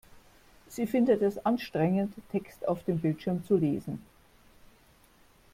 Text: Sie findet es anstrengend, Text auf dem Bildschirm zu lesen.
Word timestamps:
Sie 0.67 0.87
findet 0.87 1.21
es 1.21 1.45
anstrengend, 1.45 2.15
Text 2.31 2.67
auf 2.67 2.83
dem 2.85 2.97
Bildschirm 3.01 3.45
zu 3.45 3.55
lesen. 3.55 4.01